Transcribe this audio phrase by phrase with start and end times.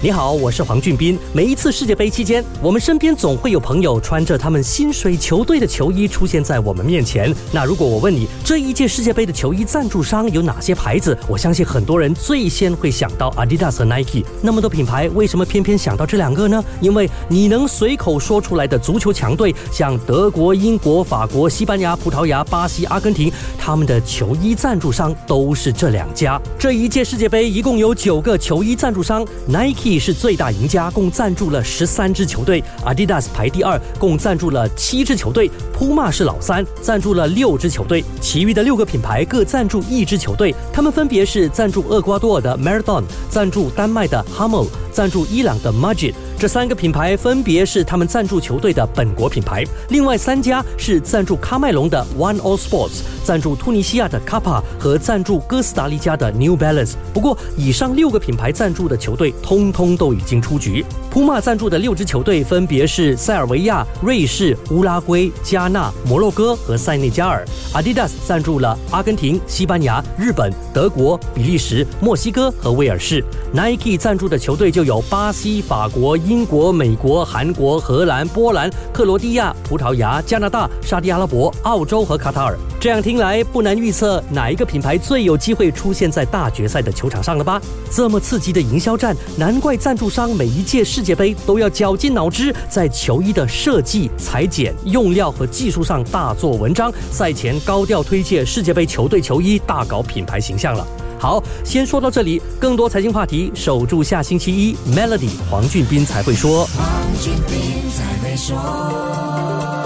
[0.00, 1.18] 你好，我是黄俊斌。
[1.32, 7.34] 每一次世界杯期间，我们身边总会有朋友穿着他们薪水球队的球衣出现在我们面前。
[7.50, 11.18] 那如果我问你，这一届世界杯的球衣赞助商有哪些牌子？
[11.28, 14.24] 我相信很多人最先会想到 Adidas 和 Nike。
[14.40, 16.64] 那么多品牌，为什么偏偏想到这两个呢？
[16.80, 26.40] 因为你能随口说出来的足球强队，像德国、英国、法国、西班牙、葡萄牙、巴西、阿根廷，他们的球衣赞助商都是这两家。
[26.56, 29.87] 这一届世界杯一共有九个球衣赞助商，Nike。
[29.96, 32.60] 是最大赢家，共赞助了十三支球队。
[32.84, 35.48] Adidas 排第二，共赞助了七支球队。
[35.72, 38.04] Puma 是老三，赞助了六支球队。
[38.20, 44.66] 其余的六个品牌各赞助一支球队，他们分别是赞助厄瓜多尔的 Marathon，赞助丹麦的 Hummel，
[44.98, 46.12] 赞助伊朗的 Majid。
[46.36, 49.62] 这三个品牌分别是他们赞助球队的本国品牌。
[49.90, 56.94] 另外三家是赞助喀麦隆的 One All Sports，赞助突尼西亚的 Kappa 和赞助哥斯达黎加的 New Balance。
[57.14, 60.84] 不过，以上六个品牌赞助的球队通通都已经出局。
[61.08, 67.46] 普马赞助的六支球队分别是塞尔维亚、瑞士、乌拉圭、加纳、摩洛哥和塞内加尔。
[67.72, 73.24] Adidas 赞助了阿根廷、西班牙、日本、德国、比利时、墨西哥和威尔士。
[73.52, 76.16] Nike 赞助的球队就有巴西、法国。
[76.16, 82.58] 英国、美国、韩国、荷兰、波兰、克罗地亚、葡萄牙、加拿大、沙地阿拉伯、澳洲和卡塔尔。
[82.80, 87.60] 这样听来，不难预测哪一个品牌最有机会出现在大决赛的球场上了吧？
[87.90, 100.86] 这么刺激的营销战，难怪赞助商每一届世界杯都要绞尽脑汁，在球衣的设计、裁剪、用料和技术上大做文章，赛前高调推介世界杯球队球衣，大搞品牌形象了。
[101.18, 102.40] 好，先说到这里。
[102.60, 106.64] 更多财经话题，守住下星期一，Melody 黄俊斌才会说。
[106.66, 106.86] 黄
[107.20, 109.77] 俊斌才会说。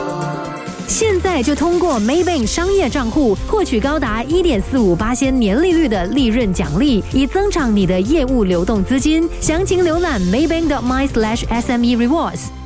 [0.87, 9.29] 现在就通过 Maybank 商业账户获取高达一点四五八仙年利率的利润奖励，以增长你的业务流动资金。
[9.41, 12.62] 详情浏览 Maybank.my/sme rewards。